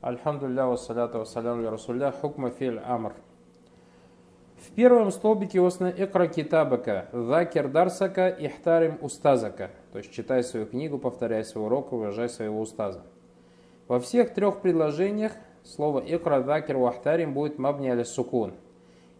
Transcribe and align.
Альхамдулилля, 0.00 0.66
вассаляту 0.66 1.18
вассаляму 1.18 1.68
расулля, 1.68 2.10
хукма 2.10 2.50
фил 2.50 2.78
амр. 2.86 3.12
В 4.56 4.72
первом 4.72 5.10
столбике 5.10 5.60
осна 5.60 5.92
икра 5.94 6.26
китабака, 6.26 7.08
закер 7.12 7.68
дарсака, 7.68 8.28
ихтарим 8.28 8.98
устазака. 9.02 9.70
То 9.92 9.98
есть 9.98 10.10
читай 10.10 10.42
свою 10.42 10.66
книгу, 10.66 10.98
повторяй 10.98 11.44
свой 11.44 11.66
урок, 11.66 11.92
уважай 11.92 12.30
своего 12.30 12.60
устаза. 12.60 13.02
Во 13.88 14.00
всех 14.00 14.32
трех 14.32 14.60
предложениях 14.60 15.32
слово 15.64 16.02
икра, 16.06 16.42
закер, 16.42 16.78
вахтарим 16.78 17.34
будет 17.34 17.58
мабни 17.58 17.88
аля 17.88 18.04
сукун. 18.04 18.54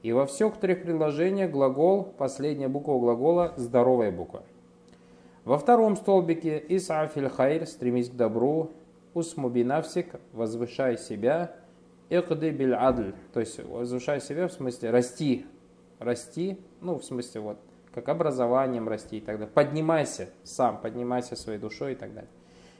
И 0.02 0.12
во 0.12 0.24
всех 0.24 0.56
трех 0.56 0.82
предложениях 0.82 1.50
глагол, 1.50 2.04
последняя 2.04 2.68
буква 2.68 2.98
глагола, 2.98 3.52
здоровая 3.56 4.10
буква. 4.10 4.44
Во 5.44 5.58
втором 5.58 5.96
столбике 5.96 6.58
«Ис'a 6.58 7.06
фил 7.08 7.28
хайр»– 7.28 7.66
«Стремись 7.66 8.08
к 8.08 8.14
добру», 8.14 8.70
«Усму 9.14 9.48
бинавсик»– 9.48 10.14
«Возвышай 10.32 10.96
себя», 10.98 11.54
«Иqdi 12.10 12.50
биль 12.50 12.74
адль»– 12.74 13.14
то 13.32 13.40
есть 13.40 13.62
возвышай 13.64 14.20
себя 14.20 14.48
в 14.48 14.52
смысле 14.52 14.90
расти, 14.90 15.46
расти, 15.98 16.58
ну 16.80 16.98
в 16.98 17.04
смысле 17.04 17.40
вот 17.40 17.58
как 17.92 18.08
образованием 18.08 18.88
расти 18.88 19.18
и 19.18 19.20
так 19.20 19.38
далее. 19.38 19.52
Поднимайся 19.52 20.28
сам, 20.44 20.80
поднимайся 20.80 21.36
своей 21.36 21.58
душой 21.58 21.92
и 21.92 21.94
так 21.96 22.14
далее. 22.14 22.30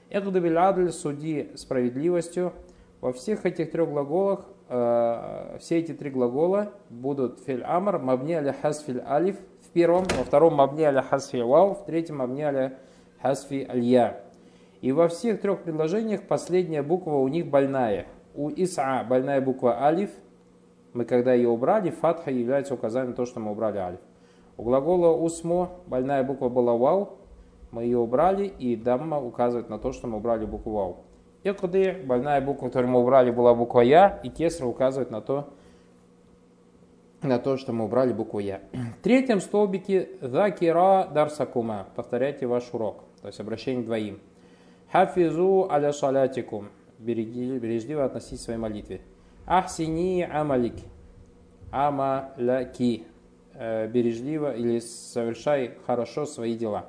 «Иqdi 0.09 0.39
биль 0.39 0.57
адль»– 0.57 0.91
«Суди 0.91 1.51
справедливостью». 1.55 2.53
Во 3.01 3.11
всех 3.13 3.45
этих 3.47 3.71
трех 3.71 3.89
глаголах, 3.89 4.45
э, 4.69 5.57
все 5.59 5.79
эти 5.79 5.91
три 5.91 6.11
глагола 6.11 6.71
будут 6.89 7.39
«Филь 7.39 7.63
амр», 7.63 7.97
«Мабни 7.97 8.33
аля 8.33 8.55
хас 8.61 8.81
филь 8.81 9.01
алиф», 9.01 9.37
в 9.71 9.73
первом, 9.73 10.03
во 10.17 10.23
втором 10.25 10.55
мабни 10.55 10.83
аля 10.83 11.01
хасфи 11.01 11.37
вау, 11.37 11.75
в 11.75 11.85
третьем 11.85 12.17
мабни 12.17 12.41
аля 12.41 12.77
хасфи 13.21 13.65
алья. 13.69 14.21
И 14.81 14.91
во 14.91 15.07
всех 15.07 15.41
трех 15.41 15.61
предложениях 15.61 16.23
последняя 16.23 16.81
буква 16.81 17.13
у 17.13 17.27
них 17.27 17.47
больная. 17.47 18.07
У 18.33 18.49
Иса 18.49 19.05
больная 19.07 19.39
буква 19.39 19.83
алиф, 19.83 20.09
мы 20.93 21.05
когда 21.05 21.33
ее 21.33 21.49
убрали, 21.49 21.91
фатха 21.91 22.31
является 22.31 22.73
указанием 22.73 23.11
на 23.11 23.15
то, 23.15 23.25
что 23.25 23.39
мы 23.39 23.51
убрали 23.51 23.77
алиф. 23.77 23.99
У 24.57 24.63
глагола 24.63 25.15
усмо 25.15 25.69
больная 25.85 26.23
буква 26.23 26.49
была 26.49 26.75
вау, 26.75 27.17
мы 27.69 27.83
ее 27.83 27.99
убрали, 27.99 28.47
и 28.47 28.75
дамма 28.75 29.21
указывает 29.21 29.69
на 29.69 29.79
то, 29.79 29.91
что 29.91 30.07
мы 30.07 30.17
убрали 30.17 30.45
букву 30.45 30.71
вау. 30.71 30.97
Икды, 31.43 32.03
больная 32.05 32.41
буква, 32.41 32.67
которую 32.67 32.91
мы 32.91 32.99
убрали, 32.99 33.31
была 33.31 33.53
буква 33.53 33.81
я, 33.81 34.19
и 34.23 34.29
кесра 34.29 34.65
указывает 34.65 35.09
на 35.09 35.21
то, 35.21 35.53
на 37.21 37.39
то, 37.39 37.57
что 37.57 37.71
мы 37.71 37.85
убрали 37.85 38.13
букву 38.13 38.39
Я. 38.39 38.61
В 38.99 39.03
третьем 39.03 39.39
столбике 39.41 40.09
«Закира 40.21 41.07
дарсакума»– 41.13 41.87
повторяйте 41.95 42.47
ваш 42.47 42.73
урок, 42.73 43.03
то 43.21 43.27
есть 43.27 43.39
обращение 43.39 43.83
двоим. 43.83 44.19
«Хафизу 44.91 45.67
аля 45.71 45.93
шалятикум»– 45.93 46.69
бережливо 46.99 48.05
относитесь 48.05 48.41
к 48.41 48.43
своей 48.43 48.59
молитве. 48.59 49.01
«Ахсини 49.45 50.21
амалик»– 50.21 50.75
«амаляки» 51.71 53.05
э,– 53.53 53.87
бережливо 53.93 54.53
или 54.55 54.79
совершай 54.79 55.77
хорошо 55.85 56.25
свои 56.25 56.55
дела. 56.55 56.87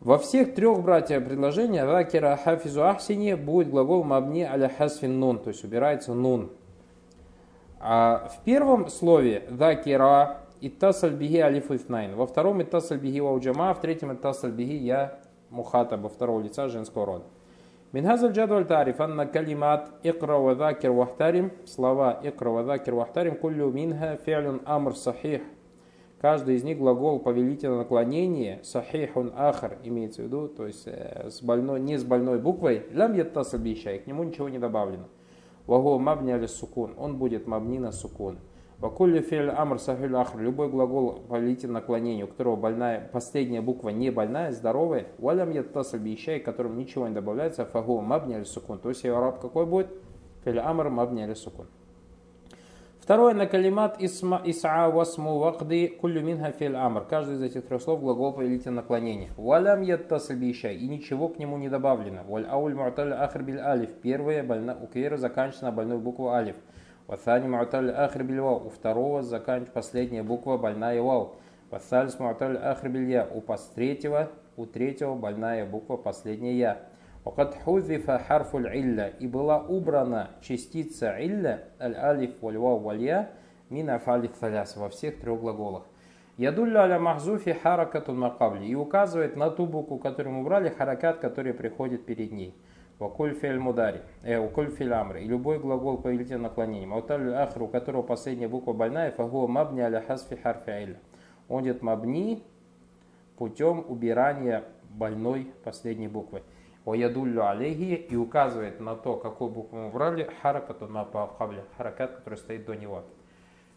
Во 0.00 0.18
всех 0.18 0.54
трех, 0.54 0.82
братья, 0.82 1.20
предложения 1.20 1.86
«Закира 1.86 2.38
хафизу 2.42 2.84
ахсини» 2.84 3.34
будет 3.34 3.70
глагол 3.70 4.04
«мабни 4.04 4.42
аля 4.42 4.68
хасфин 4.68 5.18
нун», 5.18 5.38
то 5.38 5.48
есть 5.48 5.64
убирается 5.64 6.14
нун– 6.14 6.50
а 7.80 8.28
в 8.28 8.42
первом 8.44 8.88
слове 8.88 9.44
«закира» 9.50 10.38
«иттасаль 10.60 11.14
биги 11.14 11.38
алиф 11.38 11.70
ифнайн», 11.70 12.16
во 12.16 12.26
втором 12.26 12.60
«иттасаль 12.62 12.98
биги 12.98 13.20
вауджама», 13.20 13.72
в 13.72 13.80
третьем 13.80 14.12
«иттасаль 14.12 14.50
биги 14.50 14.74
я 14.74 15.20
мухатаба» 15.50 16.08
второго 16.08 16.40
лица 16.40 16.68
женского 16.68 17.06
рода. 17.06 17.24
Минхазаль 17.92 18.32
джадваль 18.32 18.66
тариф 18.66 19.00
анна 19.00 19.26
калимат 19.26 19.90
икра 20.02 20.38
ва 20.38 20.54
закир 20.54 20.92
вахтарим 20.92 21.52
слова 21.66 22.20
икра 22.22 22.50
ва 22.50 22.64
закир 22.64 22.94
вахтарим 22.94 23.36
куллю 23.36 23.70
минха 23.70 24.18
фи'люн 24.24 24.62
амр 24.66 24.94
сахих 24.94 25.42
Каждый 26.20 26.56
из 26.56 26.64
них 26.64 26.78
глагол 26.78 27.20
повелительного 27.20 27.78
наклонения, 27.78 28.60
сахихун 28.64 29.32
ахар 29.36 29.78
имеется 29.84 30.22
в 30.22 30.24
виду, 30.24 30.48
то 30.48 30.66
есть 30.66 30.82
э, 30.86 31.30
с 31.30 31.40
больной, 31.42 31.78
не 31.78 31.96
с 31.96 32.02
больной 32.02 32.40
буквой, 32.40 32.86
лям 32.90 33.14
яттасаль 33.14 33.60
бишай, 33.60 34.00
к 34.00 34.08
нему 34.08 34.24
ничего 34.24 34.48
не 34.48 34.58
добавлено. 34.58 35.04
Ваго 35.68 35.98
мабни 35.98 36.32
али 36.32 36.46
сукун. 36.46 36.94
Он 36.96 37.18
будет 37.18 37.46
мабни 37.46 37.78
на 37.78 37.92
сукун. 37.92 38.38
Вакулли 38.80 39.22
филь 39.22 39.50
амр 39.50 39.80
сахиль 39.80 40.14
ахр. 40.14 40.38
Любой 40.38 40.68
глагол 40.68 41.14
повелитель 41.28 41.70
наклонению, 41.70 42.26
у 42.26 42.28
которого 42.28 42.54
больная, 42.54 43.10
последняя 43.12 43.60
буква 43.60 43.88
не 43.88 44.10
больная, 44.10 44.52
здоровая. 44.52 45.06
Валям 45.18 45.50
яттасаль 45.50 45.98
бишай, 45.98 46.38
которым 46.38 46.78
ничего 46.78 47.08
не 47.08 47.14
добавляется. 47.14 47.64
Фаго 47.64 48.00
мабни 48.00 48.34
али 48.34 48.44
сукун. 48.44 48.78
То 48.78 48.90
есть 48.90 49.02
его 49.02 49.16
араб 49.16 49.40
какой 49.40 49.66
будет? 49.66 49.88
Филь 50.44 50.60
амр 50.60 50.90
мабни 50.90 51.22
али 51.22 51.34
сукун. 51.34 51.66
Второе 53.00 53.34
на 53.34 53.46
калимат 53.46 54.00
исма 54.00 54.42
иса 54.44 54.88
васму 54.90 55.38
вакди 55.38 55.88
куллю 55.88 56.22
минха 56.22 56.52
фил 56.52 56.76
амр. 56.76 57.04
Каждый 57.04 57.34
из 57.34 57.42
этих 57.42 57.66
трех 57.66 57.82
слов 57.82 58.00
глагол 58.00 58.32
повелитель 58.32 58.70
наклонения. 58.70 59.30
Валям 59.36 59.80
яттасаль 59.80 60.36
бишай. 60.36 60.76
И 60.76 60.86
ничего 60.86 61.28
к 61.28 61.40
нему 61.40 61.56
не 61.56 61.68
добавлено. 61.68 62.22
Валь 62.28 62.46
ауль 62.46 62.76
му'таль 62.76 63.12
ахр 63.12 63.42
биль 63.42 63.58
алиф. 63.58 63.90
Первое 64.02 64.44
больна, 64.44 64.76
у 64.80 64.86
кира 64.86 65.16
заканчивается 65.16 65.64
на 65.64 65.72
больной 65.72 65.98
букву 65.98 66.28
алиф. 66.28 66.54
Васани 67.08 67.48
муаталь 67.48 67.90
ахр 67.90 68.22
вау. 68.22 68.66
У 68.66 68.68
второго 68.68 69.22
заканчивается 69.22 69.72
последняя 69.72 70.22
буква 70.22 70.58
больная 70.58 71.00
вау. 71.00 71.36
Васалис 71.70 72.18
муаталь 72.18 72.58
ахр 72.58 72.88
я. 72.88 73.26
У 73.26 73.40
третьего, 73.74 74.28
у 74.58 74.66
третьего 74.66 75.14
больная 75.14 75.64
буква 75.64 75.96
последняя 75.96 76.52
я. 76.52 76.82
Вакат 77.24 77.56
хузифа 77.64 78.18
харфуль 78.18 78.68
илля. 78.76 79.08
И 79.08 79.26
была 79.26 79.58
убрана 79.58 80.28
частица 80.42 81.16
илля, 81.18 81.64
аль 81.80 81.96
алиф 81.96 82.42
валь 82.42 82.58
вау 82.58 82.78
валь 82.78 83.02
я, 83.02 83.30
мин 83.70 83.88
афалит 83.88 84.36
саляс 84.36 84.76
во 84.76 84.90
всех 84.90 85.18
трех 85.18 85.40
глаголах. 85.40 85.84
Ядулля 86.36 86.80
аля 86.80 86.98
махзуфи 86.98 87.54
харакатун 87.54 88.18
макабли. 88.18 88.66
И 88.66 88.74
указывает 88.74 89.34
на 89.34 89.50
ту 89.50 89.64
букву, 89.64 89.96
которую 89.96 90.34
мы 90.34 90.40
убрали, 90.42 90.68
харакат, 90.68 91.20
который 91.20 91.54
приходит 91.54 92.04
перед 92.04 92.32
ней. 92.32 92.54
Вакуль 92.98 93.34
фель 93.34 93.60
мудари, 93.60 94.00
э, 94.24 94.38
укуль 94.38 94.70
фель 94.70 94.92
амри. 94.92 95.22
И 95.22 95.28
любой 95.28 95.60
глагол 95.60 95.98
повелитель 95.98 96.38
наклонением. 96.38 96.92
Ауталь 96.94 97.32
ахру, 97.32 97.66
у 97.66 97.68
которого 97.68 98.02
последняя 98.02 98.48
буква 98.48 98.72
больная, 98.72 99.12
фагуа 99.12 99.46
мабни 99.46 99.80
аля 99.80 100.02
хасфи 100.04 100.34
харфи 100.34 100.70
айля. 100.70 100.96
Он 101.48 101.62
идет 101.62 101.82
мабни 101.82 102.42
путем 103.36 103.84
убирания 103.88 104.64
больной 104.90 105.52
последней 105.62 106.08
буквы. 106.08 106.42
Ваядуллю 106.84 107.46
алейхи 107.46 107.94
и 107.94 108.16
указывает 108.16 108.80
на 108.80 108.96
то, 108.96 109.16
какую 109.16 109.50
букву 109.50 109.76
мы 109.76 109.88
убрали, 109.88 110.28
харакату 110.42 110.88
на 110.88 111.04
павхабля, 111.04 111.64
харакат, 111.76 112.16
который 112.16 112.38
стоит 112.38 112.64
до 112.64 112.74
него. 112.74 113.04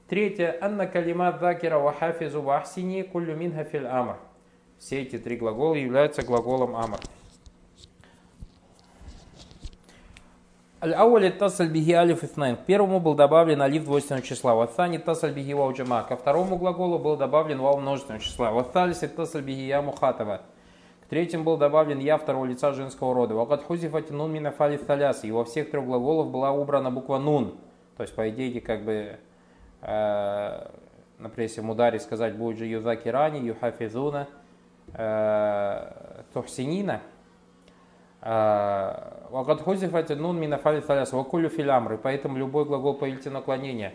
Третье. 0.07 0.57
Анна 0.61 0.87
калимат 0.87 1.39
закира 1.39 1.77
ва 1.77 1.93
хафизу 1.93 2.41
ва 2.41 2.57
ахсини 2.57 3.03
куллю 3.03 3.35
минха 3.35 3.65
фил 3.65 3.85
амр. 3.85 4.17
Все 4.79 5.03
эти 5.03 5.19
три 5.19 5.37
глагола 5.37 5.75
являются 5.75 6.25
глаголом 6.25 6.75
амр. 6.75 6.97
Аль-ауаль 10.83 11.31
тасаль 11.37 11.69
биги 11.69 11.91
алиф 11.91 12.23
ифнайн. 12.23 12.55
К 12.55 12.61
первому 12.61 12.99
был 12.99 13.13
добавлен 13.13 13.61
алиф 13.61 13.85
двойственного 13.85 14.25
числа. 14.25 14.55
Ватсани 14.55 14.97
тасаль 14.97 15.31
биги 15.31 15.53
вау 15.53 15.73
джама. 15.73 16.01
Ко 16.01 16.15
второму 16.15 16.57
глаголу 16.57 16.97
был 16.97 17.15
добавлен 17.15 17.59
вау 17.59 17.77
множественного 17.77 18.23
числа. 18.23 18.49
Ваталис 18.49 18.97
тасаль 18.97 19.43
биги 19.43 19.61
я 19.61 19.83
мухатава. 19.83 20.41
Третьим 21.07 21.43
был 21.43 21.57
добавлен 21.57 21.99
я 21.99 22.17
второго 22.17 22.45
лица 22.45 22.73
женского 22.73 23.13
рода. 23.13 23.35
Вакат 23.35 23.63
хузифати 23.63 24.11
нун 24.11 24.33
минафали 24.33 24.77
таляс. 24.77 25.23
И 25.23 25.31
во 25.31 25.45
всех 25.45 25.69
трех 25.69 25.85
глаголах 25.85 26.29
была 26.29 26.51
убрана 26.51 26.89
буква 26.89 27.19
нун. 27.19 27.57
То 27.95 28.01
есть, 28.01 28.15
по 28.15 28.27
идее, 28.31 28.59
как 28.59 28.83
бы, 28.83 29.19
э, 29.83 30.67
например, 31.19 31.47
если 31.47 31.61
в 31.61 31.99
сказать 31.99 32.35
будет 32.35 32.57
же 32.57 32.65
юзаки 32.65 33.07
рани, 33.07 33.37
юхафизуна, 33.37 34.27
э, 34.95 36.23
тухсинина. 36.33 37.01
Э, 38.21 39.27
Вакат 39.29 39.61
хузифати 39.61 40.13
нун 40.13 40.39
минафали 40.39 40.81
таляс. 40.81 41.13
Вакулю 41.13 41.49
филямры. 41.49 41.97
Поэтому 41.97 42.37
любой 42.37 42.65
глагол 42.65 42.93
повелитель 42.93 43.31
наклонения. 43.31 43.93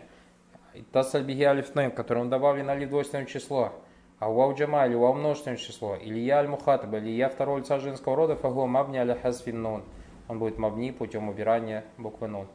Тасаль 0.93 1.23
биги 1.23 1.43
алиф 1.43 1.73
которым 1.95 2.29
добавлен 2.29 2.69
алиф 2.69 2.91
двойственное 2.91 3.25
число 3.25 3.73
а 4.19 4.31
вау 4.31 4.55
джама 4.55 4.87
или 4.87 4.95
вау 4.95 5.13
множественное 5.15 5.59
число, 5.59 5.97
или 5.97 6.19
я 6.19 6.39
аль 6.39 6.49
мухатаб, 6.49 6.95
или 6.95 7.11
я 7.11 7.29
второго 7.29 7.59
лица 7.59 7.79
женского 7.79 8.17
рода, 8.17 8.37
фагу 8.37 8.67
мабни 8.67 8.97
аля 8.97 9.15
хасфин 9.15 9.63
нун. 9.63 9.85
Он 10.29 10.39
будет 10.39 10.59
мабни 10.59 10.91
путем 10.91 11.29
убирания 11.29 11.85
буквы 11.99 12.29
нун. 12.29 12.49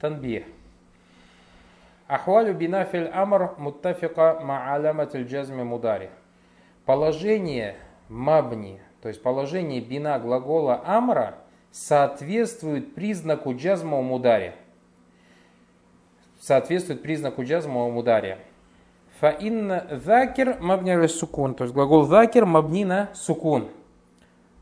Танбих. 0.00 0.44
Ахвалю 2.08 2.54
бинафиль 2.54 3.08
амр 3.08 3.54
муттафика 3.56 4.40
ма'аламат 4.42 5.16
джазми 5.16 5.62
мудари. 5.62 6.10
Положение 6.84 7.76
мабни, 8.08 8.82
то 9.02 9.08
есть 9.08 9.20
положение 9.20 9.80
бина 9.80 10.18
глагола 10.20 10.80
амра 10.86 11.34
соответствует 11.72 12.94
признаку 12.94 13.54
джазма 13.54 14.00
мудари. 14.00 14.54
Соответствует 16.40 17.02
признаку 17.02 17.42
джазма 17.42 17.88
мудари. 17.88 18.38
Фаинна 19.18 19.86
закир 20.04 20.56
мабни 20.60 21.06
сукун. 21.08 21.54
То 21.54 21.64
есть 21.64 21.74
глагол 21.74 22.04
закир 22.04 22.46
мабни 22.46 22.84
на 22.84 23.10
сукун. 23.14 23.68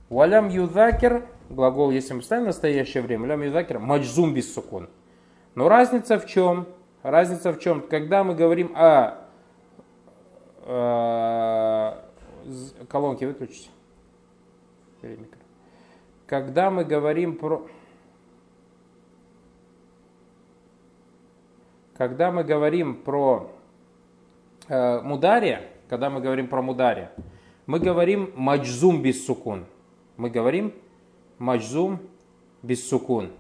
Валям 0.08 0.48
юзакир 0.48 1.26
глагол, 1.50 1.90
если 1.90 2.14
мы 2.14 2.22
ставим 2.22 2.44
в 2.44 2.46
настоящее 2.46 3.02
время, 3.02 3.26
лям 3.26 3.42
юзакир, 3.42 3.78
маджзум 3.78 4.32
без 4.32 4.52
сукун. 4.52 4.88
Но 5.54 5.69
разница 5.69 6.19
в 6.19 6.26
чем? 6.26 6.66
Разница 7.02 7.52
в 7.52 7.58
чем? 7.58 7.82
Когда 7.82 8.25
мы 8.25 8.34
говорим 8.34 8.72
о 8.75 9.19
э, 10.64 11.92
колонки 12.88 13.25
выключите. 13.25 13.69
Когда 16.26 16.70
мы 16.70 16.85
говорим 16.85 17.37
про... 17.37 17.67
Когда 21.94 22.31
мы 22.31 22.44
говорим 22.44 22.94
про 22.94 23.50
э, 24.69 25.00
мудария, 25.02 25.62
когда 25.88 26.08
мы 26.08 26.20
говорим 26.20 26.49
про 26.49 26.62
мудария, 26.62 27.12
мы 27.67 27.79
говорим 27.79 28.32
маджзум 28.37 29.02
без 29.02 29.26
сукун. 29.26 29.67
Мы 30.17 30.31
говорим 30.31 30.73
маджзум 31.38 32.00
без 32.62 32.88
сукун. 32.88 33.31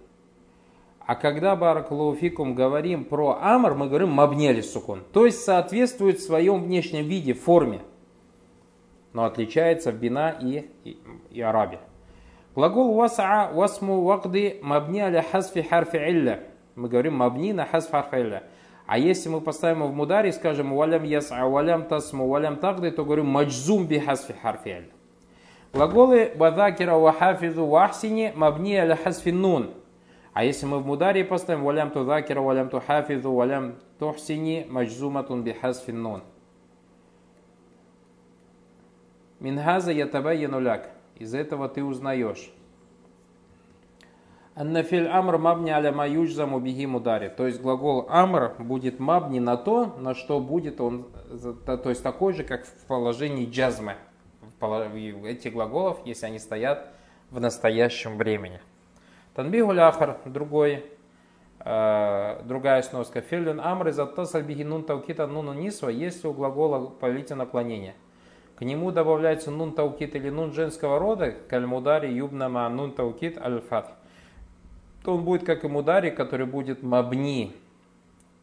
А 1.06 1.14
когда 1.14 1.56
Баракалуфикум 1.56 2.54
говорим 2.54 3.04
про 3.04 3.38
Амр, 3.40 3.74
мы 3.74 3.88
говорим 3.88 4.10
мабнели 4.10 4.60
сукун. 4.60 5.02
То 5.12 5.26
есть 5.26 5.42
соответствует 5.42 6.18
в 6.18 6.22
своем 6.22 6.62
внешнем 6.62 7.06
виде, 7.06 7.34
форме. 7.34 7.80
Но 9.12 9.24
отличается 9.24 9.92
в 9.92 9.96
бина 9.96 10.36
и, 10.40 10.70
и, 10.84 10.98
и 11.30 11.40
арабе. 11.40 11.80
Глагол 12.54 12.94
васаа 12.94 13.52
васму 13.52 14.02
вакды 14.02 14.58
мабни 14.62 15.00
аля 15.00 15.24
хасфи 15.30 15.62
харфи 15.62 15.96
илля. 15.96 16.40
Мы 16.74 16.88
говорим 16.88 17.14
мабни 17.14 17.52
на 17.52 17.64
хасф 17.64 17.90
харфи 17.90 18.16
илля. 18.16 18.42
А 18.86 18.98
если 18.98 19.28
мы 19.28 19.40
поставим 19.40 19.84
в 19.84 19.94
мударе 19.94 20.30
и 20.30 20.32
скажем 20.32 20.74
валям 20.74 21.04
яс'a, 21.04 21.48
валям 21.48 21.84
тасму, 21.84 22.28
валям 22.28 22.56
тагды, 22.56 22.90
то 22.90 23.04
говорим 23.04 23.26
маджзум 23.26 23.86
би 23.86 23.98
хасфи 23.98 24.34
харфи 24.42 24.68
илля. 24.68 24.90
Глаголы 25.72 26.32
вадакира 26.36 26.94
вахафизу 26.94 27.66
вахсини 27.66 28.32
мабни 28.34 28.74
аля 28.74 28.96
хасфи 28.96 29.30
нун. 29.30 29.70
А 30.32 30.44
если 30.44 30.66
мы 30.66 30.78
в 30.78 30.86
мударе 30.86 31.24
поставим 31.24 31.64
валям 31.64 31.90
ту 31.90 32.04
закира, 32.04 32.40
валям 32.40 32.68
ту 32.68 32.80
хафизу, 32.80 33.32
валям 33.32 33.74
тухсини, 33.98 34.66
маджзуматун 34.68 35.42
бихасфин 35.42 36.02
нун. 36.02 36.22
Минхаза 39.40 39.90
ятабайяну 39.90 40.60
ляк. 40.60 40.90
Из 41.16 41.34
этого 41.34 41.68
ты 41.68 41.82
узнаешь. 41.82 42.52
Аннафиль 44.54 45.08
амр 45.08 45.38
мабни 45.38 45.70
аля 45.70 45.92
маюджзаму 45.92 46.60
биги 46.60 46.84
мудари. 46.84 47.28
То 47.28 47.46
есть 47.46 47.62
глагол 47.62 48.06
амр 48.10 48.56
будет 48.58 48.98
мабни 48.98 49.38
на 49.38 49.56
то, 49.56 49.96
на 49.98 50.14
что 50.14 50.40
будет 50.40 50.80
он, 50.80 51.06
то 51.66 51.88
есть 51.88 52.02
такой 52.02 52.34
же, 52.34 52.44
как 52.44 52.66
в 52.66 52.86
положении 52.86 53.48
джазмы. 53.48 53.94
Этих 55.24 55.54
глаголов, 55.54 56.00
если 56.04 56.26
они 56.26 56.38
стоят 56.38 56.92
в 57.30 57.40
настоящем 57.40 58.18
времени. 58.18 58.60
Танбигу 59.34 59.72
ляхар, 59.72 60.18
другой, 60.26 60.84
э, 61.60 62.42
другая 62.44 62.82
сноска. 62.82 63.22
Филлин 63.22 63.60
амр 63.60 63.88
из 63.88 63.98
оттасаль 63.98 64.42
бигинун 64.42 64.84
таукита 64.84 65.26
нуну 65.26 65.54
нисва, 65.54 65.88
если 65.88 66.26
у 66.26 66.34
глагола 66.34 66.90
полите 66.90 67.34
наклонение. 67.34 67.94
К 68.60 68.62
нему 68.62 68.90
добавляется 68.90 69.50
нун 69.50 69.72
таукит 69.72 70.14
или 70.14 70.28
нун 70.28 70.52
женского 70.52 70.98
рода, 70.98 71.34
кальмудари 71.48 72.12
юбнама 72.12 72.68
нун 72.68 72.92
таукит 72.92 73.38
аль-фат. 73.38 73.90
То 75.02 75.14
он 75.14 75.24
будет 75.24 75.46
как 75.46 75.64
и 75.64 75.66
мудари, 75.66 76.10
который 76.10 76.44
будет 76.44 76.82
мабни 76.82 77.54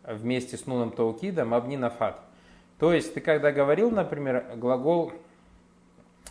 вместе 0.03 0.57
с 0.57 0.65
нуном 0.65 0.89
таукида, 0.89 1.45
мабни 1.45 1.75
на 1.75 1.91
фат. 1.91 2.19
То 2.79 2.93
есть 2.93 3.13
ты 3.13 3.21
когда 3.21 3.51
говорил, 3.51 3.91
например, 3.91 4.43
глагол 4.55 5.13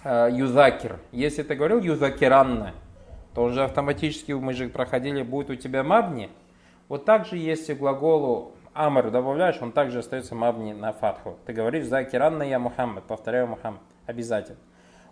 э, 0.03 0.31
юзакир, 0.33 0.99
если 1.13 1.45
ты 1.45 1.55
говорил 1.55 1.79
юзакиранна, 1.79 2.75
то 3.37 3.45
уже 3.45 3.63
автоматически, 3.63 4.33
мы 4.33 4.53
же 4.53 4.69
проходили, 4.69 5.23
будет 5.23 5.51
у 5.51 5.55
тебя 5.55 5.85
мабни. 5.85 6.29
Вот 6.89 7.05
так 7.05 7.25
же, 7.25 7.37
если 7.37 7.73
глаголу 7.73 8.56
амр 8.77 9.11
добавляешь, 9.11 9.61
он 9.61 9.73
также 9.73 10.01
остается 10.01 10.35
мабни 10.35 10.73
на 10.73 10.93
фатху. 10.93 11.37
Ты 11.47 11.53
говоришь 11.53 11.87
закиранна 11.87 12.43
я 12.43 12.59
Мухаммад, 12.59 13.05
повторяю 13.05 13.49
Мухаммад, 13.49 13.81
обязательно. 14.07 14.59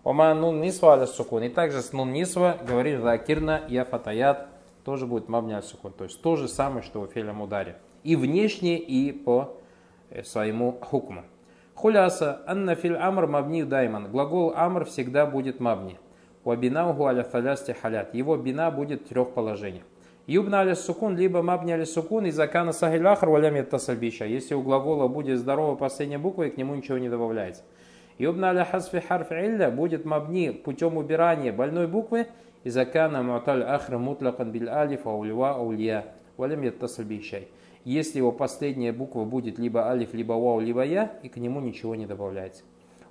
Ома 0.05 0.35
нун 0.35 0.61
нисва 0.61 0.93
аля 0.93 1.07
сукун. 1.07 1.43
И 1.45 1.49
также 1.49 1.81
с 1.81 1.93
нун 1.93 2.13
нисва 2.13 2.59
говоришь 2.67 3.01
закирна 3.01 3.63
я 3.69 3.87
фатаят, 3.87 4.49
тоже 4.85 5.07
будет 5.07 5.29
мабни 5.29 5.55
аля 5.55 5.63
сукун. 5.63 5.93
То 5.93 6.05
есть 6.05 6.21
то 6.21 6.37
же 6.37 6.47
самое, 6.47 6.83
что 6.83 7.01
у 7.01 7.07
филя 7.07 7.33
мударе. 7.33 7.77
И 8.03 8.17
внешне, 8.17 8.79
и 8.79 9.13
по 9.13 9.57
э, 10.11 10.23
своему 10.23 10.73
хукму. 10.73 11.25
Хуляса, 11.75 12.43
анна 12.47 12.75
фил 12.75 12.97
амр 13.01 13.27
мабни 13.27 13.63
дайман. 13.63 14.11
Глагол 14.11 14.53
амр 14.55 14.85
всегда 14.85 15.25
будет 15.25 15.59
мабни. 15.59 15.99
Уабинаугу 16.45 17.07
аля 17.07 17.25
фалясти 17.25 17.73
халят. 17.73 18.15
Его 18.15 18.37
бина 18.37 18.71
будет 18.71 19.09
трех 19.09 19.33
положениях. 19.33 19.85
Юбна 20.27 20.75
сукун, 20.75 21.19
либо 21.19 21.43
мабни 21.43 21.85
сукун, 21.85 22.25
и 22.25 22.31
закана 22.31 22.73
сахилахар 22.73 23.29
валям 23.29 23.63
тасальбиша. 23.67 24.25
Если 24.25 24.55
у 24.55 24.63
глагола 24.63 25.07
будет 25.07 25.39
здоровая 25.39 25.77
последняя 25.77 26.19
буква, 26.19 26.45
и 26.45 26.51
к 26.51 26.57
нему 26.57 26.75
ничего 26.75 26.97
не 26.97 27.11
добавляется. 27.11 27.63
Юбна 28.17 28.49
аля 28.51 28.65
хасфи 28.65 29.01
харф 29.01 29.33
илля 29.33 29.71
будет 29.71 30.07
мабни 30.07 30.49
путем 30.51 30.97
убирания 30.97 31.53
больной 31.53 31.89
буквы, 31.89 32.29
и 32.63 32.71
закана 32.71 33.23
муаталь 33.23 33.63
ахра 33.63 33.99
мутлакан 33.99 34.51
биль 34.51 34.71
алиф 34.71 35.07
аулива 35.07 35.57
аулия. 35.57 36.07
Валям 36.39 36.71
тасальбишай. 36.73 37.49
Если 37.85 38.17
его 38.17 38.33
последняя 38.33 38.93
буква 38.93 39.25
будет 39.25 39.59
либо 39.59 39.91
алиф, 39.91 40.15
либо 40.15 40.33
вау, 40.33 40.59
либо 40.59 40.85
я, 40.85 41.19
и 41.23 41.29
к 41.29 41.37
нему 41.37 41.61
ничего 41.61 41.95
не 41.95 42.07
добавляется. 42.07 42.63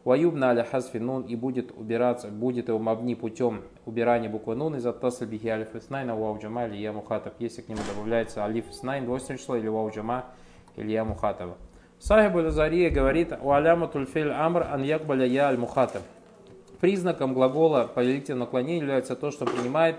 Ваюбна 0.03 0.49
аля 0.49 0.65
хасфи 0.65 0.97
нун 0.97 1.23
и 1.23 1.35
будет 1.37 1.71
убираться, 1.71 2.27
будет 2.27 2.67
его 2.67 2.77
мабни 2.77 3.13
путем 3.13 3.61
убирания 3.85 4.29
буквы 4.29 4.55
нун 4.55 4.75
из 4.75 4.85
оттаса 4.85 5.25
бихи 5.25 5.47
алиф 5.47 5.75
иснайна 5.75 6.13
вау 6.13 6.37
джама 6.41 6.65
или 6.65 6.75
я 6.75 6.93
если 7.39 7.61
к 7.61 7.69
нему 7.69 7.79
добавляется 7.87 8.43
алиф 8.43 8.69
иснайн, 8.69 9.05
двойственное 9.05 9.37
число, 9.37 9.55
или 9.55 9.69
вау 9.69 9.89
джама 9.91 10.25
или 10.75 10.91
я 10.91 11.05
мухатаба. 11.05 11.55
Сахиб 11.99 12.35
аль 12.35 12.89
говорит, 12.89 13.33
у 13.41 13.51
аляма 13.51 13.87
тульфиль 13.87 14.31
амр 14.31 14.67
ан 14.69 14.83
якбаля 14.83 15.25
я 15.25 15.47
аль 15.47 15.57
мухатаб. 15.57 16.01
Признаком 16.81 17.33
глагола 17.33 17.89
повелительного 17.95 18.45
наклонения 18.45 18.81
является 18.81 19.15
то, 19.15 19.31
что 19.31 19.45
принимает 19.45 19.95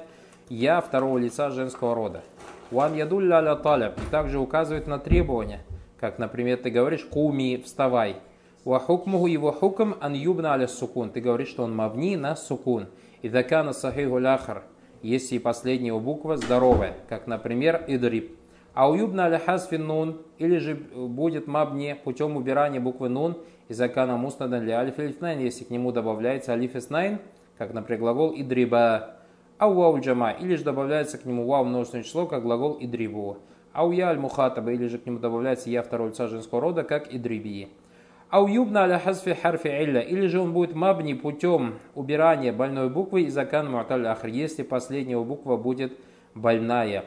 я 0.51 0.83
второго 0.83 1.17
лица 1.17 1.49
женского 1.49 1.95
рода. 1.95 2.23
Уан 2.71 2.95
ядулля 2.95 3.37
аля 3.37 3.55
таляб. 3.56 3.97
И 3.97 4.11
также 4.11 4.39
указывает 4.39 4.87
на 4.87 4.99
требования, 4.99 5.61
как, 5.99 6.19
например, 6.19 6.59
ты 6.59 6.69
говоришь 6.69 7.05
куми, 7.05 7.56
вставай. 7.65 8.17
Вахукмуху 8.65 9.27
его 9.27 9.53
хукм 9.53 9.95
ан 10.01 10.15
юбна 10.15 10.55
аля 10.55 10.67
сукун. 10.67 11.11
Ты 11.11 11.21
говоришь, 11.21 11.49
что 11.49 11.65
он 11.65 11.77
мавни 11.77 12.17
на 12.17 12.35
сукун. 12.35 12.87
И 13.21 13.29
дакана 13.29 13.73
сахиху 13.73 14.19
ляхар, 14.19 14.63
если 15.03 15.39
последняя 15.39 15.95
буква 15.95 16.37
здоровая, 16.37 16.95
как, 17.09 17.27
например, 17.27 17.85
идриб. 17.89 18.37
А 18.73 18.89
у 18.89 18.95
юбна 18.95 19.27
аля 19.27 19.39
хасфин 19.39 19.87
нун, 19.87 20.23
или 20.39 20.59
же 20.59 20.75
будет 20.75 21.47
мабни 21.47 21.94
путем 22.03 22.37
убирания 22.37 22.81
буквы 22.81 23.09
нун, 23.09 23.37
и 23.69 23.75
закана 23.75 24.17
муснадан 24.17 24.61
для 24.61 24.79
алиф 24.79 25.21
найн, 25.21 25.41
если 25.41 25.65
к 25.65 25.71
нему 25.71 25.93
добавляется 25.93 26.53
алиф 26.53 26.91
найн, 26.91 27.19
как, 27.56 27.73
например, 27.73 28.01
глагол 28.01 28.35
идриба. 28.35 29.17
А 29.59 29.69
у 29.69 29.75
вау 29.75 30.01
джама, 30.01 30.33
или 30.33 30.56
же 30.56 30.65
добавляется 30.65 31.19
к 31.19 31.25
нему 31.25 31.47
вау 31.47 31.65
множественное 31.65 32.03
число, 32.03 32.27
как 32.27 32.43
глагол 32.43 32.77
идрибу. 32.81 33.39
А 33.73 33.87
у 33.87 33.93
я 33.93 34.09
аль 34.09 34.19
мухатаба, 34.19 34.73
или 34.73 34.87
же 34.89 34.99
к 34.99 35.06
нему 35.06 35.19
добавляется 35.19 35.71
я 35.71 35.83
второго 35.83 36.09
лица 36.09 36.29
женского 36.29 36.61
рода, 36.61 36.83
как 36.83 37.15
идрибии. 37.15 37.69
Ауюбна 38.34 38.81
аля 38.81 38.98
хазфи 38.98 39.32
харфи 39.32 39.69
илля. 39.69 40.00
Или 40.00 40.26
же 40.26 40.41
он 40.41 40.53
будет 40.53 40.74
мабни 40.74 41.14
путем 41.14 41.79
убирания 41.94 42.53
больной 42.53 42.91
буквы 42.91 43.22
из 43.22 43.38
акан 43.38 43.70
муаталь 43.70 44.08
ахр, 44.08 44.26
если 44.26 44.64
последняя 44.64 45.20
буква 45.20 45.56
будет 45.56 45.93
больная. 46.34 47.05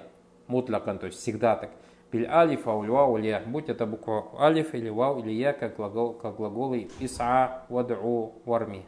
Мутлакан, 0.47 0.99
то 0.99 1.07
есть 1.07 1.19
всегда 1.19 1.57
так. 1.57 1.71
Биль 2.13 2.25
алиф, 2.27 2.65
ауль 2.65 2.89
вау, 2.89 3.17
или 3.17 3.43
Будь 3.45 3.67
это 3.67 3.85
буква 3.85 4.23
алиф 4.39 4.73
или 4.73 4.87
вау 4.87 5.19
или 5.19 5.31
я, 5.31 5.51
как, 5.51 5.75
глагол, 5.75 6.13
как 6.13 6.37
глаголы 6.37 6.87
иса, 7.01 7.63
ваду, 7.67 8.31
варми. 8.45 8.85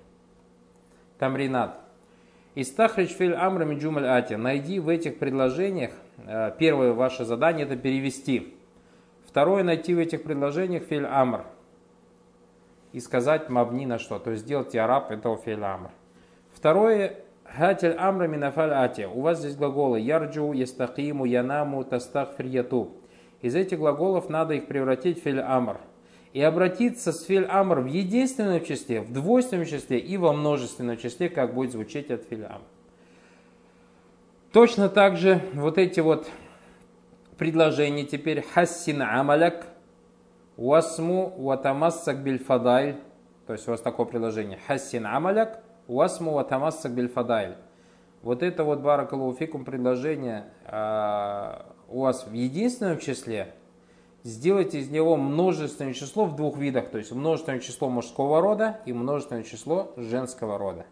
Тамринат. 1.17 1.77
Истахрич 2.55 3.09
филь 3.09 3.33
амра 3.33 3.65
джумаль 3.75 4.07
ати. 4.07 4.35
Найди 4.35 4.79
в 4.79 4.87
этих 4.87 5.19
предложениях, 5.19 5.91
э, 6.25 6.53
первое 6.57 6.93
ваше 6.93 7.25
задание 7.25 7.65
это 7.65 7.75
перевести. 7.75 8.55
Второе 9.27 9.65
найти 9.65 9.93
в 9.93 9.99
этих 9.99 10.23
предложениях 10.23 10.83
филь 10.83 11.05
амр 11.05 11.43
и 12.91 12.99
сказать 12.99 13.49
мабни 13.49 13.85
на 13.85 13.99
что, 13.99 14.19
то 14.19 14.31
есть 14.31 14.43
сделать 14.43 14.75
араб 14.75 15.11
этого 15.11 15.37
фейля 15.37 15.75
амр. 15.75 15.91
Второе, 16.53 17.17
хатель 17.45 17.93
амра 17.97 18.27
минафаль 18.27 18.73
ати. 18.73 19.03
У 19.03 19.21
вас 19.21 19.39
здесь 19.39 19.55
глаголы 19.55 19.99
ярджу, 19.99 20.51
ястакиму, 20.53 21.25
янаму, 21.25 21.83
тастахфир, 21.83 22.45
ятуб. 22.45 22.97
Из 23.41 23.55
этих 23.55 23.77
глаголов 23.77 24.29
надо 24.29 24.55
их 24.55 24.67
превратить 24.67 25.19
в 25.19 25.23
фель 25.23 25.39
амр. 25.39 25.79
И 26.33 26.41
обратиться 26.41 27.11
с 27.11 27.23
фель 27.23 27.45
амр 27.45 27.79
в 27.81 27.85
единственном 27.85 28.63
числе, 28.63 29.01
в 29.01 29.11
двойственном 29.11 29.65
числе 29.65 29.99
и 29.99 30.17
во 30.17 30.33
множественном 30.33 30.97
числе, 30.97 31.29
как 31.29 31.53
будет 31.53 31.71
звучать 31.71 32.11
от 32.11 32.23
фель 32.23 32.45
амр. 32.45 32.61
Точно 34.51 34.89
так 34.89 35.15
же 35.15 35.41
вот 35.53 35.77
эти 35.77 35.99
вот 35.99 36.27
предложения 37.37 38.03
теперь 38.03 38.41
хассин 38.41 39.01
амаляк– 39.01 39.67
Уасму 40.59 41.33
ватамассак 41.37 42.21
бильфадайль. 42.21 42.97
То 43.47 43.53
есть 43.53 43.65
у 43.69 43.71
вас 43.71 43.79
такое 43.79 44.05
предложение. 44.05 44.59
Хассин 44.67 45.05
амаляк, 45.05 45.63
уасму 45.87 46.33
ватамассак 46.33 46.91
бильфадайль. 46.91 47.55
вот 48.23 48.43
это 48.43 48.65
вот 48.65 48.81
баракалуфикум 48.81 49.63
предложение 49.63 50.47
э, 50.65 51.61
у 51.87 52.01
вас 52.01 52.27
в 52.27 52.33
единственном 52.33 52.99
числе, 52.99 53.55
сделайте 54.23 54.79
из 54.79 54.89
него 54.89 55.15
множественное 55.15 55.93
число 55.93 56.25
в 56.25 56.35
двух 56.35 56.57
видах, 56.57 56.89
то 56.89 56.97
есть 56.97 57.13
множественное 57.13 57.61
число 57.61 57.87
мужского 57.87 58.41
рода 58.41 58.81
и 58.85 58.91
множественное 58.91 59.43
число 59.43 59.93
женского 59.95 60.57
рода. 60.57 60.85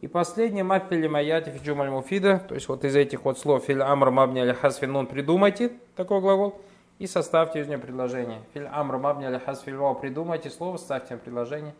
И 0.00 0.08
последнее, 0.08 0.64
мафили 0.64 1.06
маяти 1.06 1.52
фиджумаль 1.52 1.90
муфида, 1.90 2.42
то 2.48 2.56
есть 2.56 2.68
вот 2.68 2.84
из 2.84 2.96
этих 2.96 3.24
вот 3.24 3.38
слов 3.38 3.66
филь 3.66 3.82
амр 3.82 4.10
мабни 4.10 4.40
аля 4.40 4.54
хасфинун 4.54 5.06
придумайте 5.06 5.74
такой 5.94 6.20
глагол 6.20 6.60
и 6.98 7.06
составьте 7.06 7.60
из 7.60 7.68
него 7.68 7.80
предложение. 7.80 8.42
Филь 8.54 8.66
амр 8.66 8.98
мабни 8.98 9.24
аля 9.24 9.38
хасфильвау 9.38 9.94
придумайте 9.94 10.50
слово, 10.50 10.76
ставьте 10.76 11.16
предложение. 11.16 11.74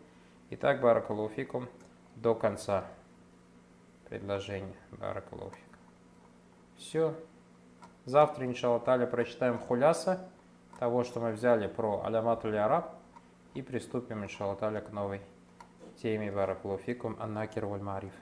Итак, 0.51 0.81
баракалуфикум 0.81 1.69
до 2.17 2.35
конца 2.35 2.85
предложения. 4.09 4.75
Баракалуфик. 4.93 5.65
Все. 6.77 7.15
Завтра, 8.05 8.47
иншалла 8.47 8.79
таля, 8.79 9.07
прочитаем 9.07 9.59
хуляса 9.59 10.29
того, 10.79 11.03
что 11.03 11.21
мы 11.21 11.33
взяли 11.33 11.67
про 11.67 12.05
алямату 12.05 12.49
араб 12.49 12.95
и 13.55 13.63
приступим, 13.63 14.23
иншалла 14.23 14.55
таля, 14.55 14.81
к 14.81 14.93
новой 14.93 15.21
теме 16.01 16.31
Баракулуфикум 16.31 17.17
Аннакер 17.19 17.67
Валь 17.67 17.81
Мариф. 17.81 18.13